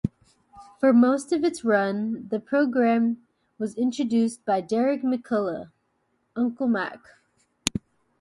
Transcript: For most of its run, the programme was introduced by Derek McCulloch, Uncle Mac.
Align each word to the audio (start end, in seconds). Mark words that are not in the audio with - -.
For 0.79 0.93
most 0.93 1.31
of 1.31 1.43
its 1.43 1.63
run, 1.63 2.27
the 2.29 2.39
programme 2.39 3.21
was 3.59 3.75
introduced 3.75 4.43
by 4.45 4.59
Derek 4.61 5.03
McCulloch, 5.03 5.69
Uncle 6.35 6.67
Mac. 6.67 7.01